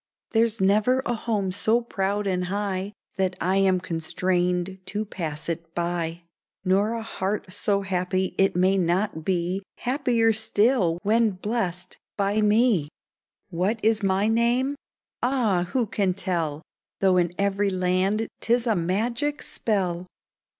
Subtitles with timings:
[0.31, 5.75] There's never a home so proud and high That I am constrained to pass it
[5.75, 6.23] by,
[6.65, 12.85] Nor a heart so happy it may not be Happier still when blessed by me!
[12.85, 12.87] ^'
[13.51, 14.75] What is my name?
[15.21, 16.63] Ah, who can tell.
[16.99, 20.07] Though in every land 'tis a magic spell